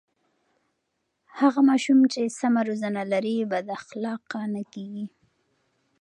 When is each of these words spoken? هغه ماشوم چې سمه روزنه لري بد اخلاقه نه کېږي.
هغه 1.39 1.61
ماشوم 1.69 1.99
چې 2.13 2.21
سمه 2.39 2.61
روزنه 2.69 3.01
لري 3.11 3.35
بد 3.51 3.65
اخلاقه 3.79 4.41
نه 4.53 4.61
کېږي. 4.73 5.05